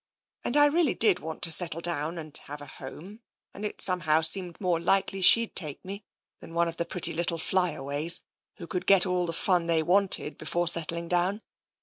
[0.43, 3.19] And I really did want to settle down and have a home,
[3.53, 6.03] and it somehow seemed more likely she'd take me
[6.39, 8.23] than one of the pretty little fly aways
[8.57, 11.43] who could get all the fun they wanted before settling down.